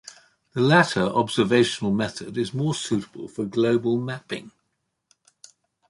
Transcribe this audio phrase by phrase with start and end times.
[0.53, 4.49] The latter observational method is more suitable for global mapping.